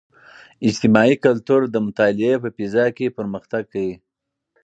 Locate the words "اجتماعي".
0.69-1.15